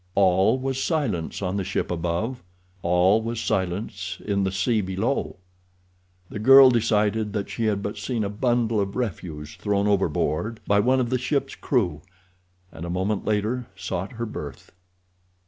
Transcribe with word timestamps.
All 0.15 0.57
was 0.57 0.81
silence 0.81 1.43
on 1.43 1.57
the 1.57 1.63
ship 1.63 1.91
above—all 1.91 3.21
was 3.21 3.39
silence 3.39 4.19
in 4.25 4.43
the 4.43 4.51
sea 4.51 4.81
below. 4.81 5.35
The 6.27 6.39
girl 6.39 6.71
decided 6.71 7.33
that 7.33 7.51
she 7.51 7.65
had 7.65 7.83
but 7.83 7.99
seen 7.99 8.23
a 8.23 8.27
bundle 8.29 8.79
of 8.81 8.95
refuse 8.95 9.53
thrown 9.57 9.87
overboard 9.87 10.59
by 10.65 10.79
one 10.79 10.99
of 10.99 11.11
the 11.11 11.19
ship's 11.19 11.53
crew, 11.53 12.01
and 12.71 12.83
a 12.83 12.89
moment 12.89 13.25
later 13.25 13.67
sought 13.75 14.13
her 14.13 14.25
berth. 14.25 14.71